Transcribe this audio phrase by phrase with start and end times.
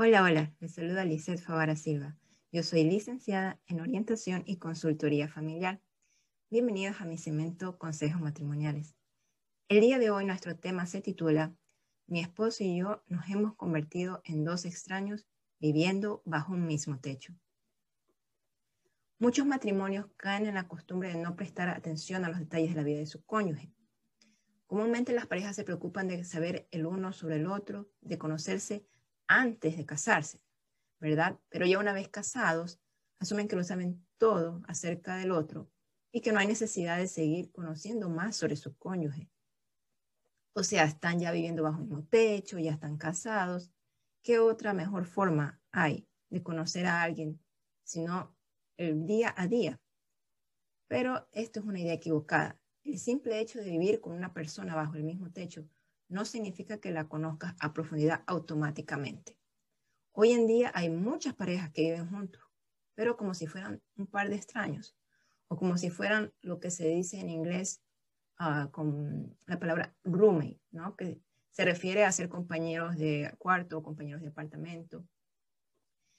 [0.00, 2.16] Hola, hola, les saluda Lizeth Favara Silva.
[2.52, 5.82] Yo soy licenciada en Orientación y Consultoría Familiar.
[6.50, 8.94] Bienvenidos a mi segmento Consejos Matrimoniales.
[9.66, 11.52] El día de hoy nuestro tema se titula
[12.06, 15.26] Mi esposo y yo nos hemos convertido en dos extraños
[15.58, 17.34] viviendo bajo un mismo techo.
[19.18, 22.84] Muchos matrimonios caen en la costumbre de no prestar atención a los detalles de la
[22.84, 23.72] vida de su cónyuge.
[24.68, 28.86] Comúnmente las parejas se preocupan de saber el uno sobre el otro, de conocerse
[29.28, 30.42] antes de casarse,
[30.98, 31.38] ¿verdad?
[31.50, 32.80] Pero ya una vez casados,
[33.20, 35.70] asumen que lo saben todo acerca del otro
[36.10, 39.30] y que no hay necesidad de seguir conociendo más sobre su cónyuge.
[40.54, 43.70] O sea, están ya viviendo bajo un mismo techo, ya están casados.
[44.22, 47.40] ¿Qué otra mejor forma hay de conocer a alguien
[47.84, 48.36] sino
[48.76, 49.80] el día a día?
[50.88, 52.60] Pero esto es una idea equivocada.
[52.82, 55.68] El simple hecho de vivir con una persona bajo el mismo techo
[56.08, 59.38] no significa que la conozcas a profundidad automáticamente.
[60.12, 62.42] Hoy en día hay muchas parejas que viven juntos,
[62.94, 64.96] pero como si fueran un par de extraños,
[65.48, 67.82] o como si fueran lo que se dice en inglés
[68.38, 70.96] ah, con la palabra roommate, ¿no?
[70.96, 75.04] que se refiere a ser compañeros de cuarto o compañeros de apartamento.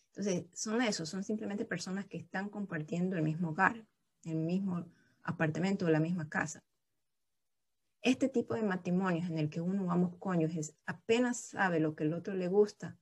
[0.09, 3.85] Entonces, son eso, son simplemente personas que están compartiendo el mismo hogar,
[4.23, 4.85] el mismo
[5.23, 6.63] apartamento o la misma casa.
[8.01, 12.13] Este tipo de matrimonios en el que uno vamos cónyuges apenas sabe lo que el
[12.13, 12.97] otro le gusta,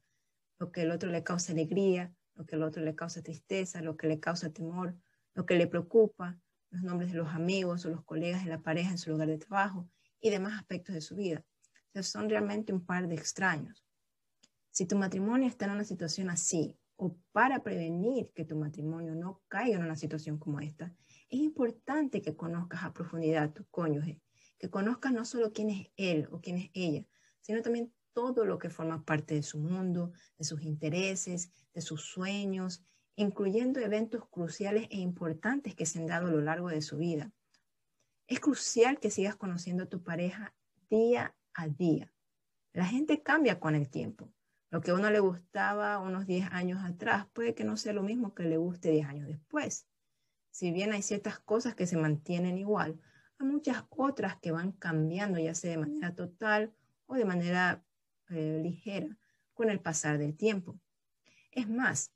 [0.58, 3.96] lo que el otro le causa alegría, lo que el otro le causa tristeza, lo
[3.96, 4.96] que le causa temor,
[5.36, 6.40] lo que le preocupa,
[6.72, 9.38] los nombres de los amigos o los colegas de la pareja en su lugar de
[9.38, 9.88] trabajo
[10.20, 11.46] y demás aspectos de su vida.
[11.94, 13.86] O son realmente un par de extraños.
[14.72, 19.44] Si tu matrimonio está en una situación así, o para prevenir que tu matrimonio no
[19.48, 20.92] caiga en una situación como esta,
[21.30, 24.22] es importante que conozcas a profundidad a tu cónyuge
[24.58, 27.06] que conozcas no solo quién es él o quién es ella,
[27.42, 32.02] sino también todo lo que forma parte de su mundo, de sus intereses, de sus
[32.02, 32.84] sueños,
[33.16, 37.32] incluyendo eventos cruciales e importantes que se han dado a lo largo de su vida.
[38.28, 40.56] Es crucial que sigas conociendo a tu pareja
[40.90, 42.12] día a día.
[42.74, 44.32] La gente cambia con el tiempo.
[44.70, 48.04] Lo que a uno le gustaba unos 10 años atrás puede que no sea lo
[48.04, 49.88] mismo que le guste 10 años después.
[50.52, 53.00] Si bien hay ciertas cosas que se mantienen igual,
[53.40, 56.74] a muchas otras que van cambiando, ya sea de manera total
[57.06, 57.84] o de manera
[58.30, 59.18] eh, ligera,
[59.54, 60.80] con el pasar del tiempo.
[61.52, 62.12] Es más,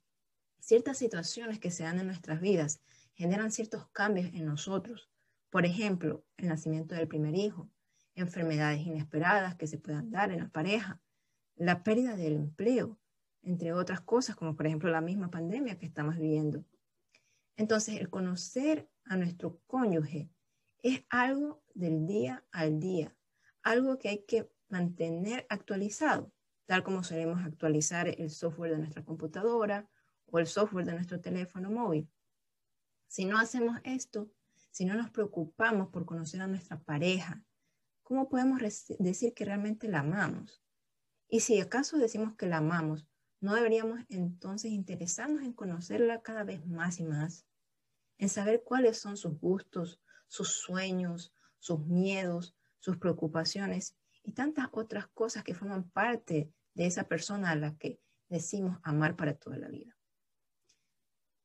[0.58, 2.80] ciertas situaciones que se dan en nuestras vidas
[3.14, 5.10] generan ciertos cambios en nosotros.
[5.50, 7.70] Por ejemplo, el nacimiento del primer hijo,
[8.14, 11.00] enfermedades inesperadas que se puedan dar en la pareja,
[11.56, 12.98] la pérdida del empleo,
[13.42, 16.64] entre otras cosas, como por ejemplo la misma pandemia que estamos viviendo.
[17.56, 20.30] Entonces, el conocer a nuestro cónyuge
[20.82, 23.16] es algo del día al día,
[23.62, 26.32] algo que hay que mantener actualizado,
[26.66, 29.88] tal como solemos actualizar el software de nuestra computadora
[30.26, 32.10] o el software de nuestro teléfono móvil.
[33.06, 34.30] Si no hacemos esto,
[34.70, 37.44] si no nos preocupamos por conocer a nuestra pareja,
[38.02, 38.60] ¿cómo podemos
[38.98, 40.62] decir que realmente la amamos?
[41.28, 43.06] Y si acaso decimos que la amamos,
[43.40, 47.46] ¿no deberíamos entonces interesarnos en conocerla cada vez más y más?
[48.18, 50.00] En saber cuáles son sus gustos,
[50.32, 57.04] sus sueños, sus miedos, sus preocupaciones y tantas otras cosas que forman parte de esa
[57.04, 58.00] persona a la que
[58.30, 59.94] decimos amar para toda la vida.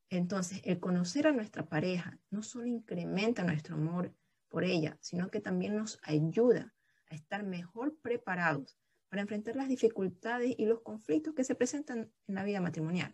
[0.10, 4.16] Entonces, el conocer a nuestra pareja no solo incrementa nuestro amor
[4.48, 6.74] por ella, sino que también nos ayuda
[7.10, 12.36] a estar mejor preparados para enfrentar las dificultades y los conflictos que se presentan en
[12.36, 13.14] la vida matrimonial.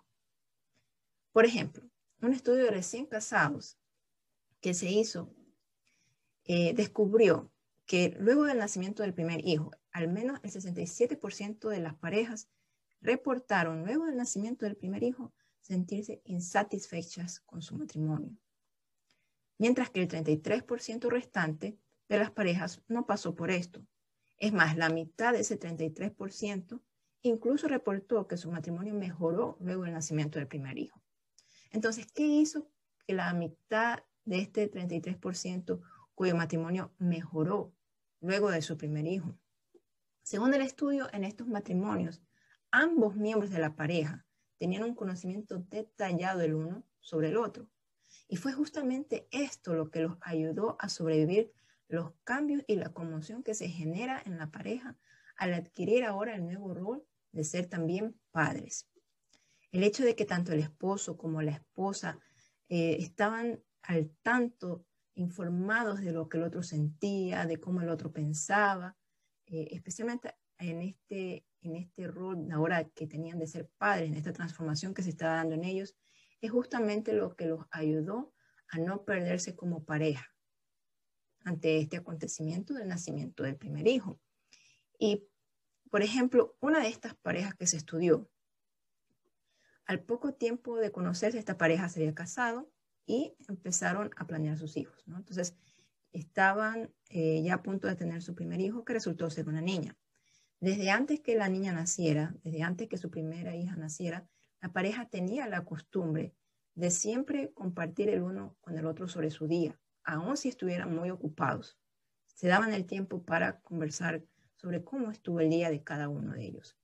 [1.32, 1.90] Por ejemplo,
[2.22, 3.80] un estudio de recién casados
[4.62, 5.34] que se hizo
[6.46, 7.52] eh, descubrió
[7.86, 12.50] que luego del nacimiento del primer hijo, al menos el 67% de las parejas
[13.02, 18.38] reportaron luego del nacimiento del primer hijo sentirse insatisfechas con su matrimonio.
[19.58, 21.78] Mientras que el 33% restante
[22.10, 23.86] de las parejas no pasó por esto.
[24.38, 26.82] Es más, la mitad de ese 33%
[27.22, 31.02] incluso reportó que su matrimonio mejoró luego del nacimiento del primer hijo.
[31.72, 32.70] Entonces, ¿qué hizo
[33.08, 35.82] que la mitad de este 33%
[36.16, 37.74] cuyo matrimonio mejoró
[38.22, 39.38] luego de su primer hijo.
[40.22, 42.22] Según el estudio, en estos matrimonios,
[42.72, 44.26] ambos miembros de la pareja
[44.58, 47.68] tenían un conocimiento detallado el uno sobre el otro.
[48.28, 51.52] Y fue justamente esto lo que los ayudó a sobrevivir
[51.90, 54.98] los cambios y la conmoción que se genera en la pareja
[55.36, 58.88] al adquirir ahora el nuevo rol de ser también padres.
[59.72, 62.20] El hecho de que tanto el esposo como la esposa
[62.70, 68.12] eh, estaban al tanto informados de lo que el otro sentía, de cómo el otro
[68.12, 68.98] pensaba,
[69.46, 74.34] eh, especialmente en este en este rol ahora que tenían de ser padres, en esta
[74.34, 75.96] transformación que se estaba dando en ellos,
[76.42, 78.34] es justamente lo que los ayudó
[78.70, 80.28] a no perderse como pareja
[81.46, 84.20] ante este acontecimiento del nacimiento del primer hijo.
[84.98, 85.28] Y,
[85.90, 88.30] por ejemplo, una de estas parejas que se estudió,
[89.86, 92.72] al poco tiempo de conocerse, esta pareja se había casado
[93.06, 95.04] y empezaron a planear sus hijos.
[95.08, 95.56] Entonces,
[96.12, 99.98] estaban eh, ya a punto de tener su primer hijo, que resultó ser una niña.
[100.60, 104.28] Desde antes que la niña naciera, desde antes que su primera hija naciera,
[104.62, 106.34] la pareja tenía la costumbre
[106.76, 111.10] de siempre compartir el uno con el otro sobre su día, aun si estuvieran muy
[111.10, 111.78] ocupados.
[112.34, 114.24] Se daban el tiempo para conversar
[114.56, 116.78] sobre cómo estuvo el día de cada uno de ellos.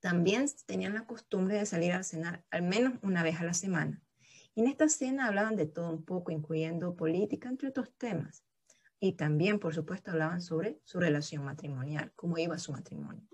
[0.00, 4.02] También tenían la costumbre de salir a cenar al menos una vez a la semana.
[4.56, 8.42] En esta cena hablaban de todo un poco, incluyendo política, entre otros temas.
[8.98, 13.28] Y también, por supuesto, hablaban sobre su relación matrimonial, cómo iba su matrimonio.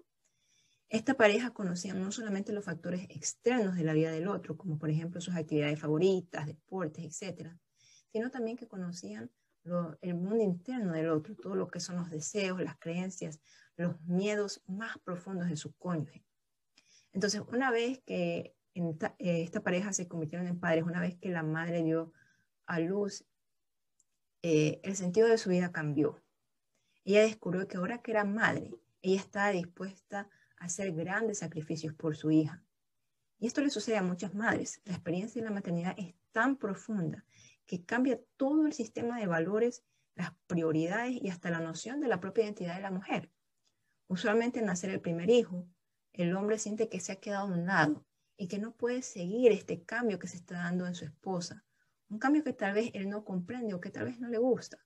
[0.89, 4.91] Esta pareja conocía no solamente los factores externos de la vida del otro, como por
[4.91, 7.57] ejemplo sus actividades favoritas, deportes, etcétera,
[8.11, 9.31] sino también que conocían
[10.01, 13.41] el mundo interno del otro, todo lo que son los deseos, las creencias,
[13.77, 16.27] los miedos más profundos de su cónyuge.
[17.13, 21.43] Entonces, una vez que eh, esta, pareja se convirtieron en padres, una vez que la
[21.43, 22.13] madre dio
[22.67, 23.25] a luz,
[24.43, 26.23] eh, el sentido de su vida cambió.
[27.05, 28.71] Ella descubrió que ahora que era madre,
[29.03, 30.29] ella estaba dispuesta
[30.59, 32.63] a hacer grandes sacrificios por su hija.
[33.39, 34.81] Y esto le sucede a muchas madres.
[34.85, 37.25] La experiencia de la maternidad es tan profunda
[37.67, 39.85] que cambia todo el sistema de valores,
[40.15, 43.31] las prioridades y hasta la noción de la propia identidad de la mujer.
[44.07, 45.67] Usualmente al nacer el primer hijo,
[46.13, 48.07] el hombre siente que se ha quedado a un lado
[48.37, 51.65] y que no puede seguir este cambio que se está dando en su esposa.
[52.09, 54.79] Un cambio que tal vez él no comprende o que tal vez no le gusta.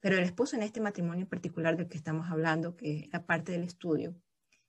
[0.00, 3.24] Pero el esposo en este matrimonio en particular del que estamos hablando, que es la
[3.24, 4.16] parte del estudio,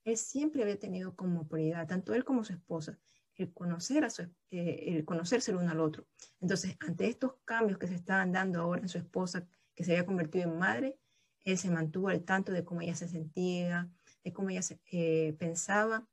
[0.04, 3.00] él siempre había tenido como prioridad, tanto él como su esposa,
[3.36, 6.06] el, conocer a su, eh, el conocerse el uno al otro.
[6.40, 10.06] Entonces, ante estos cambios que se estaban dando ahora en su esposa, que se había
[10.06, 11.00] convertido en madre,
[11.44, 13.90] él se mantuvo al tanto de cómo ella se sentía,
[14.24, 14.62] de cómo ella
[14.92, 16.08] eh, pensaba,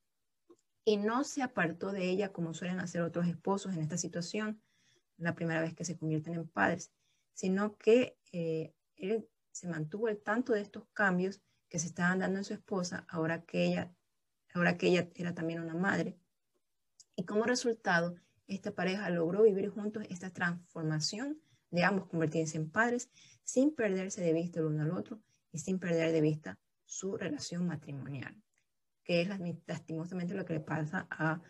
[0.85, 4.61] y no se apartó de ella como suelen hacer otros esposos en esta situación,
[5.19, 6.91] la primera vez que se convierten en padres,
[7.35, 12.38] sino que eh, él se mantuvo al tanto de estos cambios que se estaban dando
[12.38, 13.94] en su esposa ahora que ella,
[14.55, 16.19] ahora que ella era también una madre.
[17.17, 18.17] Y como resultado,
[18.47, 21.41] esta pareja logró vivir juntos esta transformación
[21.71, 23.11] de ambos convertirse en padres
[23.44, 25.21] sin perderse de vista el uno al otro
[25.53, 28.35] y sin perder de vista su relación matrimonial,
[29.11, 29.29] que es
[29.67, 31.43] lastimosamente lo que le pasa a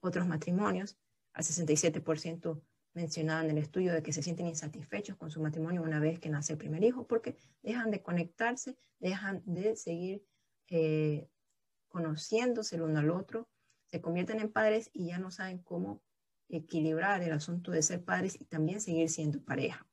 [0.00, 0.98] otros matrimonios.
[1.32, 2.60] Al 67%
[2.92, 6.28] mencionado en el estudio de que se sienten insatisfechos con su matrimonio una vez que
[6.28, 10.24] nace el primer hijo porque dejan de conectarse, dejan de seguir
[10.66, 11.28] eh,
[11.86, 13.48] conociéndose el uno al otro
[13.86, 16.02] se convierten en padres y ya no saben cómo
[16.48, 19.86] equilibrar el asunto de ser padres y también seguir siendo pareja.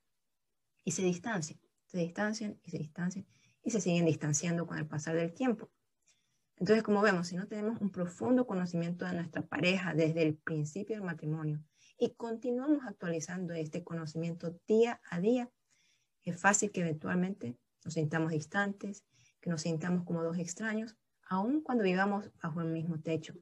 [0.83, 3.27] Y se distancian, se distancian y se distancian
[3.61, 5.69] y se siguen distanciando con el pasar del tiempo.
[6.61, 10.95] Entonces, como vemos, si no tenemos un profundo conocimiento de nuestra pareja desde el principio
[10.95, 11.59] del matrimonio
[11.97, 15.49] y continuamos actualizando este conocimiento día a día,
[16.23, 19.03] es fácil que eventualmente nos sintamos distantes,
[19.39, 23.33] que nos sintamos como dos extraños, aun cuando vivamos bajo el mismo techo.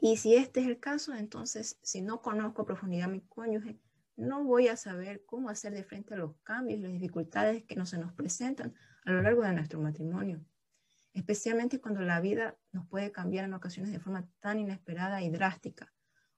[0.00, 3.78] Y si este es el caso, entonces, si no conozco a profundidad a mi cónyuge,
[4.16, 7.76] no voy a saber cómo hacer de frente a los cambios y las dificultades que
[7.76, 8.72] no se nos presentan
[9.04, 10.42] a lo largo de nuestro matrimonio,
[11.16, 15.90] especialmente cuando la vida nos puede cambiar en ocasiones de forma tan inesperada y drástica,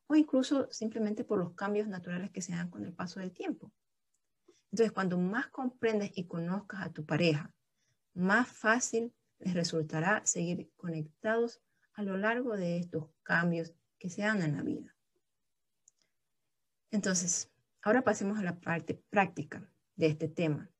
[0.06, 3.72] o incluso simplemente por los cambios naturales que se dan con el paso del tiempo.
[4.70, 7.52] Entonces, cuando más comprendes y conozcas a tu pareja,
[8.14, 11.60] más fácil les resultará seguir conectados
[11.94, 14.94] a lo largo de estos cambios que se dan en la vida.
[16.92, 17.50] Entonces,
[17.82, 20.70] ahora pasemos a la parte práctica de este tema.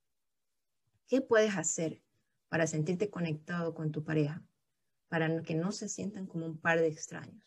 [1.09, 2.01] ¿Qué puedes hacer
[2.49, 4.43] para sentirte conectado con tu pareja,
[5.09, 7.45] para que no se sientan como un par de extraños?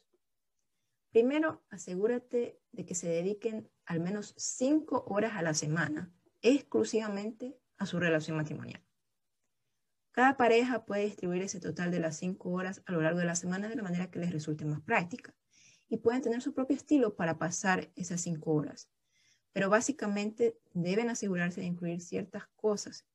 [1.11, 7.85] Primero, asegúrate de que se dediquen al menos cinco horas a la semana exclusivamente a
[7.85, 8.81] su relación matrimonial.
[10.11, 13.35] Cada pareja puede distribuir ese total de las cinco horas a lo largo de la
[13.35, 15.35] semana de la manera que les resulte más práctica.
[15.87, 18.89] Y pueden tener su propio estilo para pasar esas cinco horas.
[19.53, 23.05] Pero básicamente deben asegurarse de incluir ciertas cosas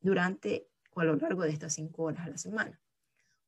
[0.00, 2.80] durante a lo largo de estas cinco horas a la semana.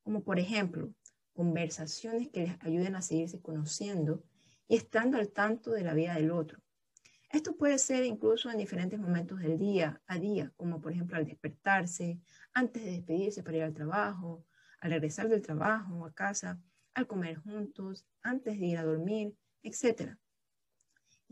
[0.02, 0.94] Como por ejemplo,
[1.32, 4.22] conversaciones que les ayuden a seguirse conociendo
[4.68, 6.60] y estando al tanto de la vida del otro.
[7.30, 11.24] Esto puede ser incluso en diferentes momentos del día a día, como por ejemplo al
[11.24, 12.20] despertarse,
[12.52, 14.44] antes de despedirse para ir al trabajo,
[14.80, 16.60] al regresar del trabajo o a casa,
[16.92, 20.18] al comer juntos, antes de ir a dormir, etc.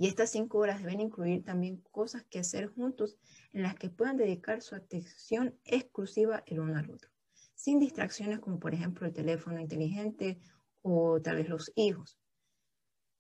[0.01, 3.19] Y estas cinco horas deben incluir también cosas que hacer juntos
[3.53, 7.11] en las que puedan dedicar su atención exclusiva el uno al otro,
[7.55, 10.41] sin distracciones como por ejemplo el teléfono inteligente
[10.81, 12.19] o tal vez los hijos.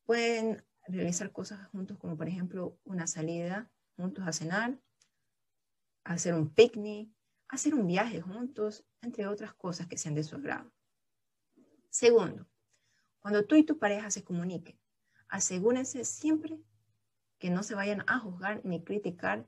[0.07, 4.81] Pueden realizar cosas juntos como por ejemplo una salida juntos a cenar,
[6.03, 7.11] hacer un picnic,
[7.49, 10.73] hacer un viaje juntos, entre otras cosas que sean de su agrado.
[11.91, 12.49] Segundo,
[13.19, 14.81] cuando tú y tu pareja se comuniquen,
[15.29, 16.59] asegúrense siempre
[17.41, 19.47] que no se vayan a juzgar ni criticar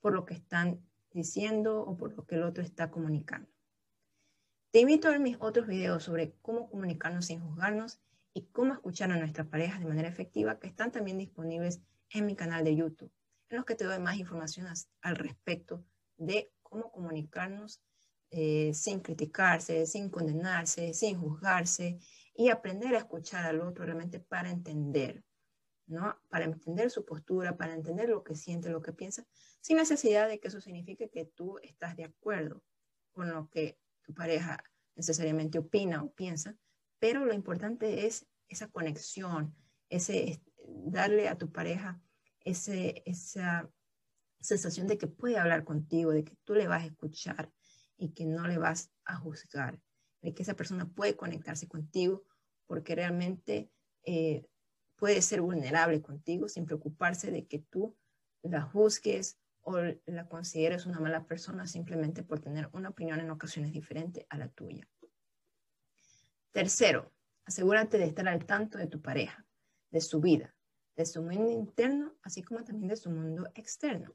[0.00, 3.48] por lo que están diciendo o por lo que el otro está comunicando.
[4.72, 8.00] Te invito a ver mis otros videos sobre cómo comunicarnos sin juzgarnos
[8.34, 12.36] y cómo escuchar a nuestra pareja de manera efectiva que están también disponibles en mi
[12.36, 13.12] canal de YouTube,
[13.48, 14.66] en los que te doy más información
[15.00, 15.84] al respecto
[16.16, 17.80] de cómo comunicarnos
[18.30, 21.98] eh, sin criticarse, sin condenarse, sin juzgarse
[22.34, 25.24] y aprender a escuchar al otro realmente para entender,
[25.90, 26.18] ¿no?
[26.28, 29.26] Para entender su postura, para entender lo que siente, lo que piensa,
[29.60, 32.62] sin necesidad de que eso signifique que tú estás de acuerdo
[33.12, 34.62] con lo que tu pareja
[34.94, 36.56] necesariamente opina o piensa,
[36.98, 39.54] pero lo importante es esa conexión,
[39.88, 42.00] ese darle a tu pareja
[42.44, 43.70] ese, esa
[44.40, 47.52] sensación de que puede hablar contigo, de que tú le vas a escuchar
[47.96, 49.80] y que no le vas a juzgar,
[50.22, 52.24] de que esa persona puede conectarse contigo
[52.66, 53.70] porque realmente
[54.04, 54.46] eh,
[55.00, 57.96] puede ser vulnerable contigo sin preocuparse de que tú
[58.42, 63.72] la juzgues o la consideres una mala persona simplemente por tener una opinión en ocasiones
[63.72, 64.86] diferente a la tuya.
[66.52, 67.12] Tercero,
[67.46, 69.46] asegúrate de estar al tanto de tu pareja,
[69.90, 70.54] de su vida,
[70.96, 74.14] de su mundo interno, así como también de su mundo externo.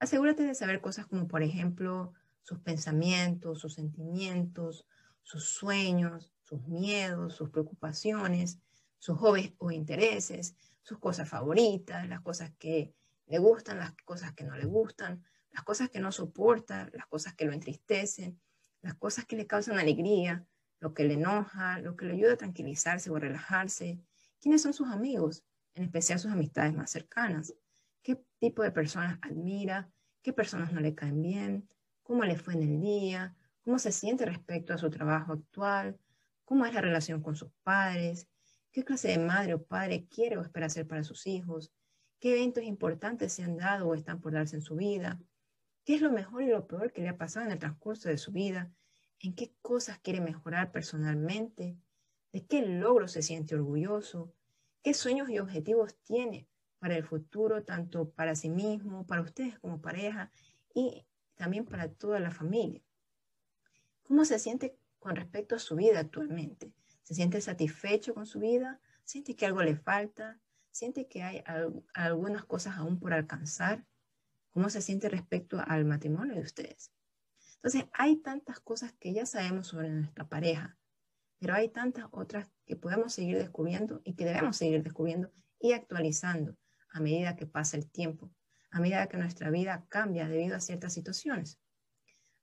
[0.00, 4.86] Asegúrate de saber cosas como, por ejemplo, sus pensamientos, sus sentimientos,
[5.22, 8.58] sus sueños, sus miedos, sus preocupaciones,
[8.98, 12.94] sus hobbies o intereses, sus cosas favoritas, las cosas que
[13.26, 15.22] le gustan, las cosas que no le gustan,
[15.52, 18.40] las cosas que no soporta, las cosas que lo entristecen,
[18.82, 20.46] las cosas que le causan alegría,
[20.80, 24.00] lo que le enoja, lo que le ayuda a tranquilizarse o a relajarse,
[24.40, 25.42] quiénes son sus amigos,
[25.74, 27.54] en especial sus amistades más cercanas,
[28.02, 29.90] qué tipo de personas admira,
[30.22, 31.68] qué personas no le caen bien,
[32.02, 33.34] cómo le fue en el día,
[33.64, 35.98] cómo se siente respecto a su trabajo actual,
[36.44, 38.28] cómo es la relación con sus padres,
[38.76, 41.72] qué clase de madre o padre quiere o espera ser para sus hijos,
[42.20, 45.18] qué eventos importantes se han dado o están por darse en su vida,
[45.86, 48.18] qué es lo mejor y lo peor que le ha pasado en el transcurso de
[48.18, 48.70] su vida,
[49.20, 51.78] en qué cosas quiere mejorar personalmente,
[52.34, 54.34] de qué logro se siente orgulloso,
[54.82, 56.46] qué sueños y objetivos tiene
[56.78, 60.30] para el futuro, tanto para sí mismo, para ustedes como pareja
[60.74, 62.82] y también para toda la familia.
[64.02, 66.74] ¿Cómo se siente con respecto a su vida actualmente?
[67.06, 68.80] ¿Se siente satisfecho con su vida?
[69.04, 70.40] ¿Siente que algo le falta?
[70.72, 71.40] ¿Siente que hay
[71.94, 73.86] algunas cosas aún por alcanzar?
[74.50, 76.90] ¿Cómo se siente respecto al matrimonio de ustedes?
[77.62, 80.76] Entonces, hay tantas cosas que ya sabemos sobre nuestra pareja,
[81.38, 86.56] pero hay tantas otras que podemos seguir descubriendo y que debemos seguir descubriendo y actualizando
[86.90, 88.32] a medida que pasa el tiempo,
[88.72, 91.60] a medida que nuestra vida cambia debido a ciertas situaciones.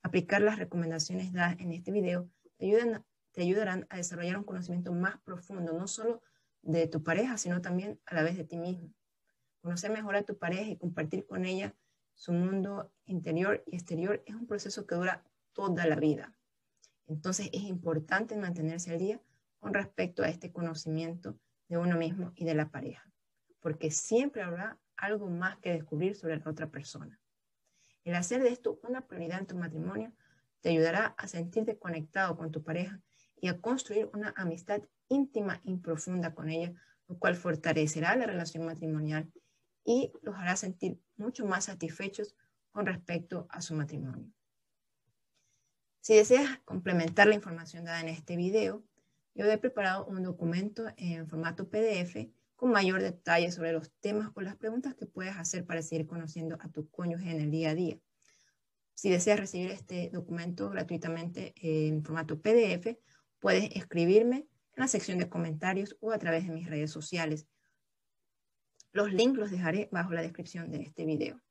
[0.04, 2.30] Aplicar las recomendaciones dadas en este video
[2.62, 3.04] ayudan,
[3.34, 6.22] te ayudarán a desarrollar un conocimiento más profundo, no solo
[6.62, 8.94] de tu pareja, sino también a la vez de ti mismo.
[9.62, 11.76] Conocer mejor a tu pareja y compartir con ella
[12.14, 16.34] su mundo interior y exterior es un proceso que dura toda la vida.
[17.08, 19.22] Entonces es importante mantenerse al día
[19.60, 21.38] con respecto a este conocimiento
[21.68, 23.14] de uno mismo y de la pareja
[23.64, 27.20] porque siempre habrá algo más que descubrir sobre la otra persona.
[28.04, 30.12] El hacer de esto una prioridad en tu matrimonio
[30.60, 33.00] te ayudará a sentirte conectado con tu pareja
[33.44, 36.74] y a construir una amistad íntima y profunda con ella,
[37.10, 39.30] lo cual fortalecerá la relación matrimonial
[39.84, 42.38] y los hará sentir mucho más satisfechos
[42.72, 44.32] con respecto a su matrimonio.
[46.00, 48.82] Si deseas complementar la información dada en este video,
[49.36, 54.42] yo he preparado un documento en formato PDF con mayor detalle sobre los temas o
[54.42, 57.76] las preguntas que puedes hacer para seguir conociendo a tu cónyuge en el día a
[57.76, 58.00] día.
[58.94, 62.96] Si deseas recibir este documento gratuitamente en formato PDF,
[63.44, 64.48] puedes escribirme en
[64.78, 67.46] la sección de comentarios o a través de mis redes sociales.
[68.94, 71.42] Los links los dejaré bajo la descripción de este video.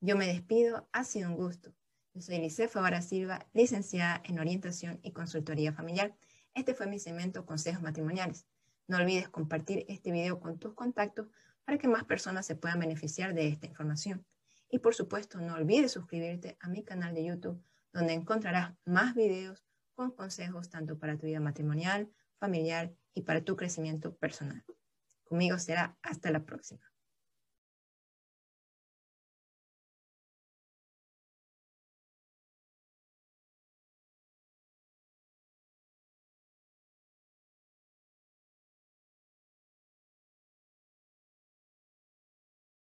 [0.00, 1.74] Yo me despido, ha sido un gusto.
[2.14, 6.14] Yo soy Lice Favara Silva, licenciada en Orientación y Consultoría Familiar.
[6.54, 8.46] Este fue mi segmento Consejos Matrimoniales.
[8.86, 11.26] No olvides compartir este video con tus contactos
[11.64, 14.24] para que más personas se puedan beneficiar de esta información.
[14.70, 17.60] Y por supuesto, no olvides suscribirte a mi canal de YouTube,
[17.92, 19.65] donde encontrarás más videos
[19.96, 24.62] con consejos tanto para tu vida matrimonial, familiar y para tu crecimiento personal.
[25.24, 26.82] Conmigo será hasta la próxima.